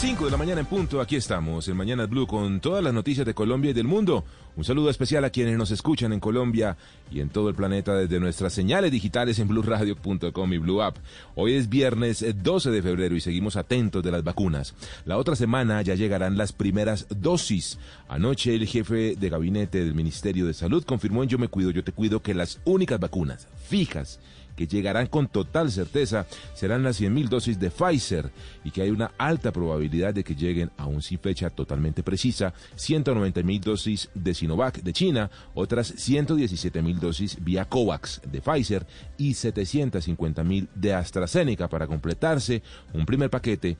5 0.00 0.26
de 0.26 0.30
la 0.30 0.36
mañana 0.36 0.60
en 0.60 0.66
punto. 0.66 1.00
Aquí 1.00 1.16
estamos 1.16 1.66
en 1.66 1.76
Mañanas 1.76 2.08
Blue 2.08 2.28
con 2.28 2.60
todas 2.60 2.84
las 2.84 2.94
noticias 2.94 3.26
de 3.26 3.34
Colombia 3.34 3.72
y 3.72 3.74
del 3.74 3.88
mundo. 3.88 4.24
Un 4.54 4.62
saludo 4.62 4.90
especial 4.90 5.24
a 5.24 5.30
quienes 5.30 5.58
nos 5.58 5.72
escuchan 5.72 6.12
en 6.12 6.20
Colombia 6.20 6.76
y 7.10 7.18
en 7.18 7.30
todo 7.30 7.48
el 7.48 7.56
planeta 7.56 7.96
desde 7.96 8.20
nuestras 8.20 8.52
señales 8.52 8.92
digitales 8.92 9.40
en 9.40 9.48
blueradio.com 9.48 10.52
y 10.52 10.58
Blue 10.58 10.82
App. 10.82 10.98
Hoy 11.34 11.54
es 11.54 11.68
viernes 11.68 12.24
12 12.44 12.70
de 12.70 12.80
febrero 12.80 13.16
y 13.16 13.20
seguimos 13.20 13.56
atentos 13.56 14.04
de 14.04 14.12
las 14.12 14.22
vacunas. 14.22 14.72
La 15.04 15.16
otra 15.16 15.34
semana 15.34 15.82
ya 15.82 15.96
llegarán 15.96 16.36
las 16.36 16.52
primeras 16.52 17.08
dosis. 17.10 17.80
Anoche 18.08 18.54
el 18.54 18.68
jefe 18.68 19.16
de 19.16 19.28
gabinete 19.28 19.80
del 19.80 19.94
Ministerio 19.94 20.46
de 20.46 20.54
Salud 20.54 20.84
confirmó 20.84 21.24
en 21.24 21.28
Yo 21.28 21.38
me 21.38 21.48
cuido, 21.48 21.72
yo 21.72 21.82
te 21.82 21.90
cuido 21.90 22.22
que 22.22 22.34
las 22.34 22.60
únicas 22.64 23.00
vacunas 23.00 23.48
fijas 23.68 24.20
que 24.58 24.66
llegarán 24.66 25.06
con 25.06 25.28
total 25.28 25.70
certeza 25.70 26.26
serán 26.52 26.82
las 26.82 27.00
100.000 27.00 27.28
dosis 27.28 27.60
de 27.60 27.70
Pfizer 27.70 28.32
y 28.64 28.72
que 28.72 28.82
hay 28.82 28.90
una 28.90 29.12
alta 29.16 29.52
probabilidad 29.52 30.12
de 30.12 30.24
que 30.24 30.34
lleguen 30.34 30.72
aún 30.76 31.00
sin 31.00 31.20
fecha 31.20 31.48
totalmente 31.48 32.02
precisa 32.02 32.52
190.000 32.76 33.60
dosis 33.60 34.10
de 34.14 34.34
Sinovac 34.34 34.82
de 34.82 34.92
China, 34.92 35.30
otras 35.54 35.94
117.000 35.94 36.98
dosis 36.98 37.38
vía 37.40 37.66
COVAX 37.66 38.20
de 38.26 38.40
Pfizer 38.40 38.84
y 39.16 39.30
750.000 39.30 40.66
de 40.74 40.92
AstraZeneca 40.92 41.68
para 41.68 41.86
completarse 41.86 42.60
un 42.92 43.06
primer 43.06 43.30
paquete 43.30 43.76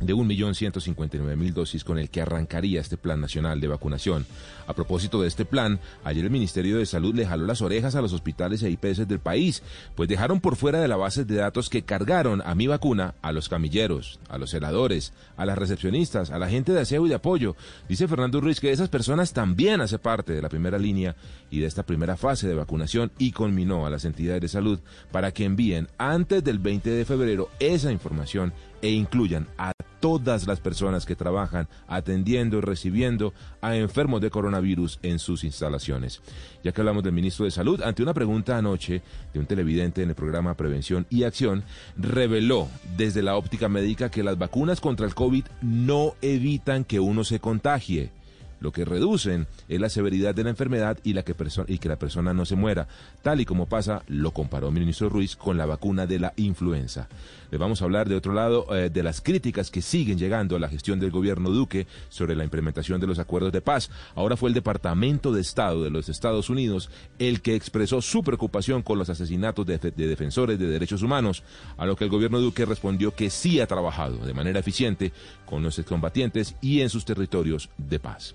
de 0.00 0.14
1.159.000 0.14 1.52
dosis 1.52 1.84
con 1.84 1.98
el 1.98 2.10
que 2.10 2.20
arrancaría 2.20 2.80
este 2.80 2.96
plan 2.96 3.20
nacional 3.20 3.60
de 3.60 3.68
vacunación. 3.68 4.26
A 4.66 4.74
propósito 4.74 5.20
de 5.20 5.28
este 5.28 5.44
plan, 5.44 5.80
ayer 6.04 6.24
el 6.24 6.30
Ministerio 6.30 6.78
de 6.78 6.86
Salud 6.86 7.14
le 7.14 7.26
jaló 7.26 7.46
las 7.46 7.62
orejas 7.62 7.94
a 7.94 8.02
los 8.02 8.12
hospitales 8.12 8.62
e 8.62 8.70
IPS 8.70 9.08
del 9.08 9.18
país, 9.18 9.62
pues 9.94 10.08
dejaron 10.08 10.40
por 10.40 10.56
fuera 10.56 10.80
de 10.80 10.88
la 10.88 10.96
base 10.96 11.24
de 11.24 11.36
datos 11.36 11.68
que 11.68 11.82
cargaron 11.82 12.42
a 12.44 12.54
mi 12.54 12.66
vacuna 12.66 13.14
a 13.22 13.32
los 13.32 13.48
camilleros, 13.48 14.20
a 14.28 14.38
los 14.38 14.50
celadores, 14.50 15.12
a 15.36 15.46
las 15.46 15.58
recepcionistas, 15.58 16.30
a 16.30 16.38
la 16.38 16.48
gente 16.48 16.72
de 16.72 16.80
aseo 16.80 17.06
y 17.06 17.08
de 17.08 17.14
apoyo. 17.16 17.56
Dice 17.88 18.08
Fernando 18.08 18.40
Ruiz 18.40 18.60
que 18.60 18.72
esas 18.72 18.88
personas 18.88 19.32
también 19.32 19.80
hacen 19.80 19.98
parte 19.98 20.32
de 20.32 20.42
la 20.42 20.48
primera 20.48 20.78
línea 20.78 21.16
y 21.50 21.60
de 21.60 21.66
esta 21.66 21.84
primera 21.84 22.16
fase 22.16 22.46
de 22.46 22.54
vacunación 22.54 23.10
y 23.18 23.32
conminó 23.32 23.86
a 23.86 23.90
las 23.90 24.04
entidades 24.04 24.42
de 24.42 24.48
salud 24.48 24.80
para 25.10 25.32
que 25.32 25.44
envíen 25.44 25.88
antes 25.98 26.44
del 26.44 26.58
20 26.58 26.90
de 26.90 27.04
febrero 27.04 27.48
esa 27.58 27.92
información 27.92 28.52
e 28.82 28.90
incluyan 28.90 29.48
a 29.56 29.72
todas 30.00 30.46
las 30.46 30.60
personas 30.60 31.06
que 31.06 31.16
trabajan 31.16 31.68
atendiendo 31.86 32.58
y 32.58 32.60
recibiendo 32.60 33.32
a 33.60 33.76
enfermos 33.76 34.20
de 34.20 34.30
coronavirus 34.30 34.98
en 35.02 35.18
sus 35.18 35.44
instalaciones. 35.44 36.20
Ya 36.62 36.72
que 36.72 36.80
hablamos 36.80 37.02
del 37.02 37.12
ministro 37.12 37.44
de 37.44 37.50
Salud, 37.50 37.82
ante 37.82 38.02
una 38.02 38.14
pregunta 38.14 38.56
anoche 38.56 39.02
de 39.32 39.40
un 39.40 39.46
televidente 39.46 40.02
en 40.02 40.10
el 40.10 40.14
programa 40.14 40.54
Prevención 40.54 41.06
y 41.10 41.24
Acción, 41.24 41.64
reveló 41.96 42.68
desde 42.96 43.22
la 43.22 43.36
óptica 43.36 43.68
médica 43.68 44.10
que 44.10 44.22
las 44.22 44.38
vacunas 44.38 44.80
contra 44.80 45.06
el 45.06 45.14
COVID 45.14 45.44
no 45.62 46.14
evitan 46.22 46.84
que 46.84 47.00
uno 47.00 47.24
se 47.24 47.40
contagie 47.40 48.10
lo 48.60 48.72
que 48.72 48.84
reducen 48.84 49.46
es 49.68 49.80
la 49.80 49.88
severidad 49.88 50.34
de 50.34 50.44
la 50.44 50.50
enfermedad 50.50 50.98
y, 51.04 51.12
la 51.12 51.22
que, 51.22 51.34
y 51.68 51.78
que 51.78 51.88
la 51.88 51.98
persona 51.98 52.34
no 52.34 52.44
se 52.44 52.56
muera, 52.56 52.88
tal 53.22 53.40
y 53.40 53.44
como 53.44 53.66
pasa, 53.66 54.02
lo 54.08 54.32
comparó 54.32 54.68
el 54.68 54.74
ministro 54.74 55.08
Ruiz 55.08 55.36
con 55.36 55.56
la 55.56 55.66
vacuna 55.66 56.06
de 56.06 56.18
la 56.18 56.32
influenza. 56.36 57.08
Le 57.50 57.58
vamos 57.58 57.80
a 57.80 57.84
hablar 57.84 58.08
de 58.08 58.16
otro 58.16 58.32
lado 58.32 58.66
eh, 58.76 58.90
de 58.90 59.02
las 59.02 59.20
críticas 59.20 59.70
que 59.70 59.80
siguen 59.80 60.18
llegando 60.18 60.56
a 60.56 60.58
la 60.58 60.68
gestión 60.68 61.00
del 61.00 61.10
gobierno 61.10 61.50
Duque 61.50 61.86
sobre 62.10 62.36
la 62.36 62.44
implementación 62.44 63.00
de 63.00 63.06
los 63.06 63.18
acuerdos 63.18 63.52
de 63.52 63.60
paz. 63.60 63.90
Ahora 64.14 64.36
fue 64.36 64.50
el 64.50 64.54
Departamento 64.54 65.32
de 65.32 65.40
Estado 65.40 65.82
de 65.82 65.90
los 65.90 66.08
Estados 66.08 66.50
Unidos 66.50 66.90
el 67.18 67.40
que 67.40 67.54
expresó 67.54 68.02
su 68.02 68.22
preocupación 68.22 68.82
con 68.82 68.98
los 68.98 69.08
asesinatos 69.08 69.64
de, 69.66 69.78
de 69.78 70.06
defensores 70.06 70.58
de 70.58 70.66
derechos 70.66 71.02
humanos, 71.02 71.42
a 71.76 71.86
lo 71.86 71.96
que 71.96 72.04
el 72.04 72.10
gobierno 72.10 72.40
Duque 72.40 72.66
respondió 72.66 73.14
que 73.14 73.30
sí 73.30 73.60
ha 73.60 73.66
trabajado 73.66 74.18
de 74.18 74.34
manera 74.34 74.60
eficiente 74.60 75.12
con 75.46 75.62
los 75.62 75.78
excombatientes 75.78 76.54
y 76.60 76.80
en 76.80 76.90
sus 76.90 77.04
territorios 77.04 77.70
de 77.78 77.98
paz 77.98 78.34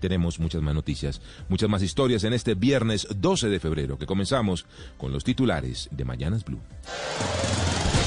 tenemos 0.00 0.38
muchas 0.38 0.60
más 0.60 0.74
noticias, 0.74 1.22
muchas 1.48 1.70
más 1.70 1.82
historias 1.82 2.24
en 2.24 2.34
este 2.34 2.54
viernes 2.54 3.08
12 3.16 3.48
de 3.48 3.58
febrero, 3.58 3.96
que 3.96 4.04
comenzamos 4.04 4.66
con 4.98 5.12
los 5.12 5.24
titulares 5.24 5.88
de 5.92 6.04
Mañanas 6.04 6.44
Blue. 6.44 6.60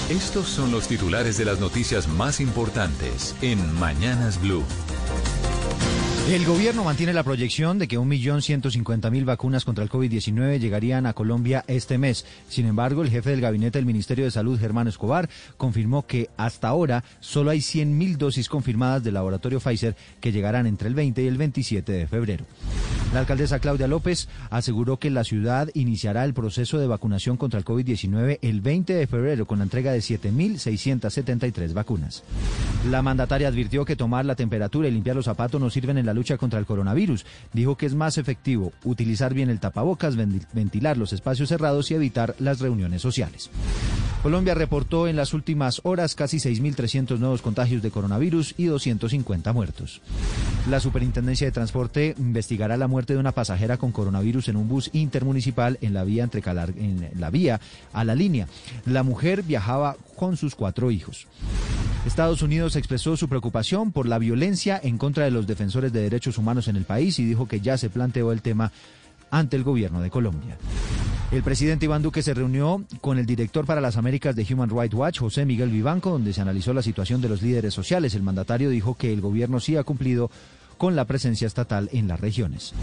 Estos 0.09 0.47
son 0.47 0.71
los 0.71 0.87
titulares 0.87 1.37
de 1.37 1.43
las 1.43 1.59
noticias 1.59 2.07
más 2.07 2.39
importantes 2.39 3.35
en 3.41 3.73
Mañanas 3.77 4.39
Blue. 4.41 4.63
El 6.29 6.45
gobierno 6.45 6.85
mantiene 6.85 7.11
la 7.11 7.23
proyección 7.23 7.77
de 7.77 7.89
que 7.89 7.99
1.150.000 7.99 9.25
vacunas 9.25 9.65
contra 9.65 9.83
el 9.83 9.89
COVID-19 9.89 10.59
llegarían 10.59 11.07
a 11.07 11.13
Colombia 11.13 11.65
este 11.67 11.97
mes. 11.97 12.25
Sin 12.47 12.67
embargo, 12.67 13.01
el 13.01 13.09
jefe 13.09 13.31
del 13.31 13.41
gabinete 13.41 13.79
del 13.79 13.85
Ministerio 13.85 14.23
de 14.23 14.31
Salud, 14.31 14.57
Germán 14.57 14.87
Escobar, 14.87 15.29
confirmó 15.57 16.07
que 16.07 16.29
hasta 16.37 16.69
ahora 16.69 17.03
solo 17.19 17.51
hay 17.51 17.59
100.000 17.59 18.15
dosis 18.15 18.47
confirmadas 18.47 19.03
del 19.03 19.15
laboratorio 19.15 19.59
Pfizer 19.59 19.97
que 20.21 20.31
llegarán 20.31 20.67
entre 20.67 20.87
el 20.87 20.95
20 20.95 21.21
y 21.21 21.27
el 21.27 21.37
27 21.37 21.91
de 21.91 22.07
febrero. 22.07 22.45
La 23.13 23.21
alcaldesa 23.21 23.59
Claudia 23.59 23.87
López 23.87 24.27
aseguró 24.49 24.97
que 24.97 25.09
la 25.09 25.23
ciudad 25.23 25.69
iniciará 25.73 26.25
el 26.25 26.33
proceso 26.33 26.77
de 26.77 26.87
vacunación 26.87 27.37
contra 27.37 27.57
el 27.57 27.65
COVID-19 27.65 28.39
el 28.41 28.61
20 28.61 28.93
de 28.93 29.07
febrero 29.07 29.47
con 29.47 29.59
la 29.59 29.63
entrega 29.63 29.93
de 29.93 29.99
7.673 29.99 31.73
vacunas. 31.73 32.23
La 32.89 33.01
mandataria 33.01 33.47
advirtió 33.47 33.85
que 33.85 33.95
tomar 33.95 34.25
la 34.25 34.35
temperatura 34.35 34.87
y 34.87 34.91
limpiar 34.91 35.15
los 35.15 35.25
zapatos 35.25 35.59
no 35.59 35.69
sirven 35.69 35.97
en 35.97 36.05
la 36.05 36.13
lucha 36.13 36.37
contra 36.37 36.59
el 36.59 36.65
coronavirus. 36.65 37.25
Dijo 37.53 37.77
que 37.77 37.85
es 37.85 37.95
más 37.95 38.17
efectivo 38.17 38.73
utilizar 38.83 39.33
bien 39.33 39.49
el 39.49 39.59
tapabocas, 39.59 40.15
ventilar 40.15 40.97
los 40.97 41.13
espacios 41.13 41.49
cerrados 41.49 41.89
y 41.91 41.95
evitar 41.95 42.35
las 42.39 42.59
reuniones 42.59 43.01
sociales. 43.01 43.49
Colombia 44.23 44.55
reportó 44.55 45.07
en 45.07 45.15
las 45.15 45.33
últimas 45.33 45.79
horas 45.83 46.15
casi 46.15 46.37
6.300 46.37 47.19
nuevos 47.19 47.41
contagios 47.41 47.81
de 47.81 47.91
coronavirus 47.91 48.55
y 48.57 48.65
250 48.65 49.53
muertos. 49.53 50.01
La 50.69 50.79
Superintendencia 50.79 51.47
de 51.47 51.51
Transporte 51.51 52.15
investigará 52.17 52.75
la 52.75 52.87
muerte 52.87 52.96
de 53.05 53.19
una 53.19 53.31
pasajera 53.31 53.77
con 53.77 53.91
coronavirus 53.91 54.49
en 54.49 54.57
un 54.57 54.67
bus 54.67 54.89
intermunicipal 54.93 55.77
en 55.81 55.93
la 55.93 56.03
vía 56.03 56.23
entre 56.23 56.41
Calar 56.41 56.73
en 56.77 57.09
la 57.19 57.29
vía 57.29 57.59
a 57.93 58.03
la 58.03 58.15
línea. 58.15 58.47
La 58.85 59.03
mujer 59.03 59.43
viajaba 59.43 59.95
con 60.15 60.37
sus 60.37 60.55
cuatro 60.55 60.91
hijos. 60.91 61.27
Estados 62.05 62.41
Unidos 62.41 62.75
expresó 62.75 63.17
su 63.17 63.27
preocupación 63.27 63.91
por 63.91 64.07
la 64.07 64.17
violencia 64.17 64.79
en 64.81 64.97
contra 64.97 65.25
de 65.25 65.31
los 65.31 65.45
defensores 65.45 65.91
de 65.91 66.01
derechos 66.01 66.37
humanos 66.37 66.67
en 66.67 66.77
el 66.77 66.85
país 66.85 67.19
y 67.19 67.25
dijo 67.25 67.47
que 67.47 67.59
ya 67.59 67.77
se 67.77 67.89
planteó 67.89 68.31
el 68.31 68.41
tema 68.41 68.71
ante 69.29 69.57
el 69.57 69.63
gobierno 69.63 70.01
de 70.01 70.09
Colombia. 70.09 70.57
El 71.29 71.43
presidente 71.43 71.83
Iván 71.83 72.01
Duque 72.01 72.21
se 72.21 72.33
reunió 72.33 72.85
con 73.01 73.17
el 73.17 73.25
director 73.25 73.65
para 73.65 73.81
las 73.81 73.97
Américas 73.97 74.33
de 74.33 74.47
Human 74.49 74.69
Rights 74.69 74.93
Watch, 74.93 75.19
José 75.19 75.45
Miguel 75.45 75.69
Vivanco, 75.69 76.11
donde 76.11 76.31
se 76.31 76.39
analizó 76.39 76.73
la 76.73 76.81
situación 76.81 77.19
de 77.19 77.27
los 77.27 77.41
líderes 77.41 77.73
sociales. 77.73 78.15
El 78.15 78.23
mandatario 78.23 78.69
dijo 78.69 78.95
que 78.95 79.11
el 79.11 79.19
gobierno 79.19 79.59
sí 79.59 79.75
ha 79.75 79.83
cumplido 79.83 80.31
con 80.77 80.95
la 80.95 81.05
presencia 81.05 81.47
estatal 81.47 81.89
en 81.91 82.07
las 82.07 82.19
regiones. 82.19 82.73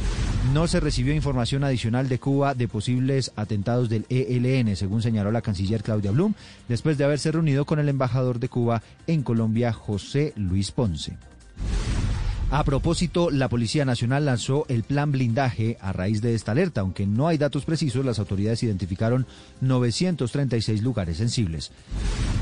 No 0.53 0.67
se 0.67 0.81
recibió 0.81 1.15
información 1.15 1.65
adicional 1.65 2.09
de 2.09 2.19
Cuba 2.19 2.55
de 2.55 2.69
posibles 2.69 3.33
atentados 3.37 3.89
del 3.89 4.07
ELN, 4.09 4.77
según 4.77 5.03
señaló 5.03 5.31
la 5.31 5.43
canciller 5.43 5.83
Claudia 5.83 6.11
Blum, 6.11 6.35
después 6.69 6.99
de 6.99 7.05
haberse 7.05 7.33
reunido 7.33 7.65
con 7.65 7.79
el 7.79 7.89
embajador 7.89 8.39
de 8.39 8.49
Cuba 8.49 8.83
en 9.07 9.23
Colombia, 9.23 9.73
José 9.73 10.33
Luis 10.37 10.71
Ponce. 10.71 11.17
A 12.57 12.63
propósito, 12.63 13.33
la 13.33 13.49
Policía 13.49 13.85
Nacional 13.85 14.27
lanzó 14.27 14.65
el 14.69 14.85
plan 14.85 15.11
blindaje 15.11 15.77
a 15.81 15.93
raíz 15.93 16.23
de 16.23 16.37
esta 16.37 16.53
alerta. 16.53 16.83
Aunque 16.83 17.05
no 17.05 17.27
hay 17.27 17.37
datos 17.37 17.65
precisos, 17.65 18.05
las 18.05 18.21
autoridades 18.21 18.63
identificaron 18.63 19.27
936 19.61 20.81
lugares 20.81 21.17
sensibles. 21.17 21.73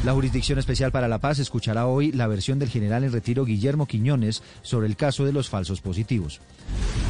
La 0.05 0.13
Jurisdicción 0.13 0.59
Especial 0.59 0.93
para 0.93 1.09
la 1.09 1.17
Paz 1.17 1.39
escuchará 1.39 1.87
hoy 1.87 2.13
la 2.13 2.27
versión 2.27 2.59
del 2.59 2.69
general 2.69 3.05
en 3.05 3.13
retiro 3.13 3.47
Guillermo 3.47 3.87
Quiñones 3.87 4.43
sobre 4.61 4.87
el 4.87 4.97
caso 4.97 5.25
de 5.25 5.33
los 5.33 5.49
falsos 5.49 5.81
positivos. 5.81 6.43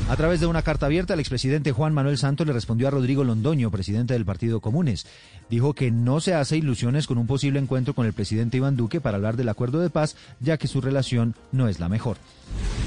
A 0.09 0.17
través 0.17 0.41
de 0.41 0.47
una 0.47 0.63
carta 0.63 0.87
abierta, 0.87 1.15
el 1.15 1.21
expresidente 1.21 1.73
Juan 1.73 1.95
Manuel 1.95 2.19
Santos 2.19 2.47
le 2.47 2.53
respondió 2.53 2.87
a 2.87 2.91
Rodrigo 2.91 3.25
Londoño, 3.25 3.71
presidente 3.71 4.13
del 4.13 4.27
Partido 4.27 4.61
Comunes. 4.61 5.07
Dijo 5.49 5.75
que 5.75 5.91
no 5.91 6.21
se 6.21 6.35
hace 6.35 6.59
ilusiones 6.59 7.07
con 7.07 7.17
un 7.17 7.27
posible 7.27 7.59
encuentro 7.59 7.95
con 7.95 8.05
el 8.05 8.13
presidente 8.13 8.59
Iván 8.59 8.77
Duque 8.77 9.01
para 9.01 9.17
hablar 9.17 9.37
del 9.37 9.49
acuerdo 9.49 9.81
de 9.81 9.91
paz, 9.91 10.17
ya 10.41 10.59
que 10.59 10.69
su 10.69 10.81
relación 10.83 11.35
no 11.51 11.67
es 11.69 11.81
la 11.81 11.89
mejor. 11.89 12.19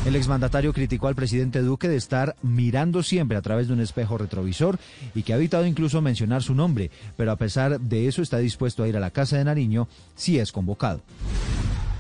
El 0.06 0.16
exmandatario 0.16 0.72
criticó 0.72 1.08
al 1.08 1.16
presidente 1.16 1.62
Duque 1.62 1.88
de 1.88 1.96
estar 1.96 2.36
mirando 2.44 3.02
siempre 3.02 3.38
a 3.38 3.42
través 3.42 3.68
de 3.68 3.74
un 3.74 3.80
espejo 3.80 4.20
retrovisor 4.20 4.78
y 5.16 5.24
que 5.24 5.34
ha 5.34 5.38
evitado 5.38 5.66
incluso 5.66 6.02
mencionar 6.02 6.44
su 6.44 6.54
nombre, 6.54 6.92
pero 7.18 7.32
a 7.32 7.38
pesar 7.38 7.80
de 7.80 8.08
eso 8.08 8.22
está 8.22 8.38
dispuesto 8.38 8.84
a 8.84 8.88
ir 8.88 8.98
a 8.98 9.00
la 9.00 9.10
Casa 9.10 9.38
de 9.38 9.46
Nariño 9.46 9.88
si 10.16 10.38
es 10.38 10.52
convocado. 10.52 11.02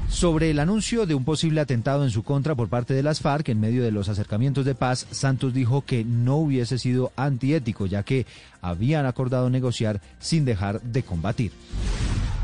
Sobre 0.09 0.49
el 0.49 0.59
anuncio 0.59 1.05
de 1.05 1.15
un 1.15 1.25
posible 1.25 1.61
atentado 1.61 2.03
en 2.03 2.09
su 2.09 2.23
contra 2.23 2.55
por 2.55 2.69
parte 2.69 2.93
de 2.93 3.03
las 3.03 3.19
FARC 3.19 3.49
en 3.49 3.59
medio 3.59 3.83
de 3.83 3.91
los 3.91 4.07
acercamientos 4.07 4.63
de 4.63 4.75
paz, 4.75 5.07
Santos 5.11 5.53
dijo 5.53 5.83
que 5.83 6.05
no 6.05 6.37
hubiese 6.37 6.77
sido 6.77 7.11
antiético, 7.15 7.85
ya 7.85 8.03
que 8.03 8.25
habían 8.61 9.05
acordado 9.05 9.49
negociar 9.49 10.01
sin 10.19 10.45
dejar 10.45 10.81
de 10.81 11.03
combatir. 11.03 11.51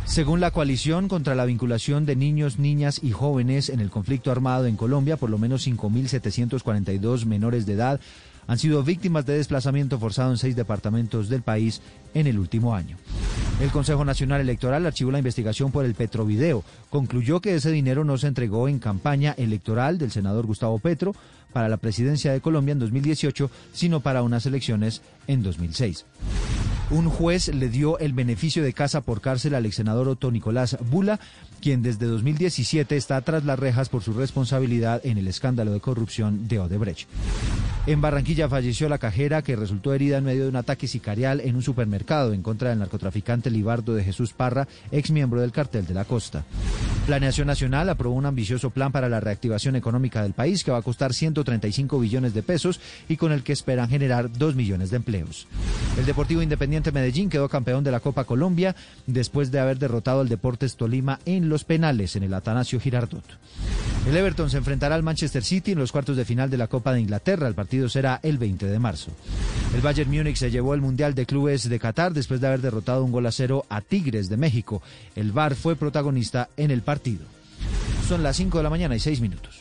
Según 0.06 0.42
la 0.42 0.52
coalición 0.52 1.08
contra 1.08 1.36
la 1.36 1.46
vinculación 1.46 2.06
de 2.06 2.18
niños, 2.18 2.60
niñas 2.60 3.00
y 3.02 3.12
jóvenes 3.12 3.70
en 3.70 3.80
el 3.80 3.90
conflicto 3.90 4.30
armado 4.30 4.66
en 4.66 4.76
Colombia, 4.76 5.16
por 5.16 5.30
lo 5.30 5.38
menos 5.38 5.66
5.742 5.66 7.26
menores 7.26 7.66
de 7.66 7.74
edad 7.74 8.02
han 8.48 8.60
sido 8.60 8.84
víctimas 8.84 9.26
de 9.26 9.38
desplazamiento 9.38 10.00
forzado 10.00 10.32
en 10.32 10.38
seis 10.38 10.58
departamentos 10.58 11.30
del 11.30 11.44
país 11.44 11.82
en 12.14 12.28
el 12.28 12.40
último 12.40 12.76
año. 12.76 12.98
El 13.62 13.70
Consejo 13.70 14.04
Nacional 14.04 14.42
Electoral 14.42 14.88
archivó 14.88 15.12
la 15.12 15.20
investigación 15.20 15.72
por 15.72 15.86
el 15.86 15.94
Petrovideo. 15.94 16.64
Concluyó 16.90 17.42
que 17.42 17.54
ese 17.54 17.70
dinero 17.70 18.04
no 18.04 18.18
se 18.18 18.26
entregó 18.26 18.68
en 18.68 18.80
campaña 18.80 19.36
electoral 19.38 20.00
del 20.00 20.10
senador 20.10 20.48
Gustavo 20.48 20.80
Petro 20.80 21.14
para 21.54 21.70
la 21.70 21.78
presidencia 21.78 22.34
de 22.34 22.42
Colombia 22.42 22.72
en 22.72 22.80
2018, 22.80 23.52
sino 23.72 24.00
para 24.00 24.24
unas 24.24 24.48
elecciones 24.48 25.04
en 25.28 25.44
2006 25.44 26.06
un 26.92 27.10
juez 27.10 27.48
le 27.48 27.70
dio 27.70 27.98
el 28.00 28.12
beneficio 28.12 28.64
de 28.64 28.74
casa 28.74 29.00
por 29.00 29.22
cárcel 29.22 29.56
al 29.56 29.66
ex 29.66 29.76
senador 29.76 30.10
Otto 30.10 30.30
Nicolás 30.30 30.78
Bula, 30.90 31.22
quien 31.62 31.82
desde 31.82 32.06
2017 32.06 32.98
está 32.98 33.22
tras 33.22 33.46
las 33.46 33.58
rejas 33.58 33.88
por 33.88 34.04
su 34.04 34.12
responsabilidad 34.12 35.00
en 35.06 35.18
el 35.18 35.28
escándalo 35.28 35.72
de 35.72 35.80
corrupción 35.80 36.50
de 36.50 36.60
Odebrecht. 36.60 37.08
En 37.88 38.00
Barranquilla 38.00 38.48
falleció 38.48 38.88
la 38.90 39.00
cajera 39.00 39.42
que 39.42 39.56
resultó 39.56 39.92
herida 39.92 40.20
en 40.20 40.24
medio 40.24 40.44
de 40.44 40.50
un 40.50 40.56
ataque 40.56 40.88
sicarial 40.88 41.42
en 41.42 41.56
un 41.56 41.64
supermercado 41.64 42.32
en 42.32 42.44
contra 42.44 42.70
del 42.70 42.78
narcotraficante 42.78 43.50
Libardo 43.50 43.96
de 43.96 44.04
Jesús 44.04 44.34
Parra, 44.34 44.68
ex 44.92 45.10
miembro 45.10 45.42
del 45.42 45.52
cartel 45.52 45.88
de 45.88 45.96
la 45.96 46.06
costa. 46.06 46.46
Planeación 47.08 47.48
Nacional 47.48 47.90
aprobó 47.90 48.14
un 48.14 48.28
ambicioso 48.28 48.70
plan 48.70 48.92
para 48.92 49.10
la 49.10 49.20
reactivación 49.20 49.76
económica 49.76 50.22
del 50.22 50.34
país 50.34 50.64
que 50.64 50.70
va 50.70 50.78
a 50.78 50.84
costar 50.84 51.12
135 51.12 52.00
billones 52.00 52.36
de 52.36 52.44
pesos 52.44 52.80
y 53.10 53.18
con 53.18 53.32
el 53.32 53.42
que 53.42 53.54
esperan 53.54 53.90
generar 53.90 54.32
2 54.32 54.56
millones 54.56 54.92
de 54.92 54.98
empleos. 54.98 55.48
El 55.98 56.06
Deportivo 56.06 56.44
Independiente 56.44 56.92
Medellín 56.92 57.32
quedó 57.32 57.50
campeón 57.50 57.84
de 57.84 57.92
la 57.92 58.00
Copa 58.00 58.26
Colombia 58.26 58.76
después 59.08 59.50
de 59.50 59.60
haber 59.60 59.80
derrotado 59.80 60.22
al 60.22 60.30
Deportes 60.30 60.78
Tolima 60.78 61.20
en 61.26 61.50
los 61.50 61.64
penales 61.64 62.16
en 62.16 62.22
el 62.22 62.34
Atanasio 62.36 62.80
Girardot. 62.80 63.26
El 64.08 64.18
Everton 64.18 64.50
se 64.50 64.58
enfrentará 64.58 64.96
al 64.96 65.04
Manchester 65.04 65.44
City 65.44 65.74
en 65.74 65.80
los 65.80 65.92
cuartos 65.92 66.18
de 66.18 66.26
final 66.26 66.50
de 66.50 66.58
la 66.58 66.68
Copa 66.68 66.92
de 66.92 67.02
Inglaterra. 67.02 67.48
El 67.48 67.54
partido 67.54 67.88
será 67.88 68.20
el 68.24 68.40
20 68.40 68.66
de 68.66 68.80
marzo. 68.80 69.12
El 69.76 69.82
Bayern 69.82 70.10
Múnich 70.10 70.38
se 70.38 70.50
llevó 70.50 70.74
el 70.74 70.82
Mundial 70.82 71.14
de 71.14 71.28
Clubes 71.28 71.70
de 71.70 71.80
Qatar 71.80 72.12
después 72.12 72.42
de 72.42 72.48
haber 72.48 72.62
derrotado 72.62 73.06
un 73.06 73.12
gol 73.12 73.28
a 73.28 73.32
cero 73.32 73.64
a 73.70 73.82
Tigres 73.82 74.28
de 74.28 74.38
México. 74.38 74.82
El 75.16 75.32
VAR 75.32 75.56
fue 75.56 75.76
protagonista 75.76 76.50
en 76.58 76.72
el 76.72 76.82
partido. 76.82 77.26
Son 78.08 78.24
las 78.24 78.36
5 78.38 78.58
de 78.58 78.64
la 78.64 78.70
mañana 78.72 78.96
y 78.96 79.00
6 79.00 79.22
minutos. 79.22 79.61